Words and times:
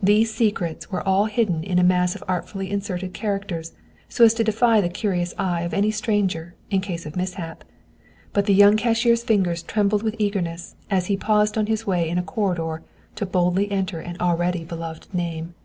These 0.00 0.32
secrets 0.32 0.92
were 0.92 1.02
all 1.02 1.24
hidden 1.24 1.64
in 1.64 1.80
a 1.80 1.82
mass 1.82 2.14
of 2.14 2.22
artfully 2.28 2.70
inserted 2.70 3.12
characters 3.12 3.72
so 4.08 4.24
as 4.24 4.32
to 4.34 4.44
defy 4.44 4.80
the 4.80 4.88
curious 4.88 5.34
eye 5.38 5.62
of 5.62 5.74
any 5.74 5.90
stranger 5.90 6.54
in 6.70 6.80
case 6.80 7.04
of 7.04 7.16
mishap, 7.16 7.64
but 8.32 8.46
the 8.46 8.54
young 8.54 8.76
cashier's 8.76 9.24
fingers 9.24 9.64
trembled 9.64 10.04
with 10.04 10.14
eagerness 10.20 10.76
as 10.88 11.06
he 11.06 11.14
had 11.14 11.20
paused 11.22 11.58
on 11.58 11.66
his 11.66 11.84
way 11.84 12.08
in 12.08 12.16
a 12.16 12.22
corridor 12.22 12.84
to 13.16 13.26
boldly 13.26 13.68
enter 13.72 13.98
an 13.98 14.16
already 14.20 14.62
beloved 14.62 15.12
name. 15.12 15.56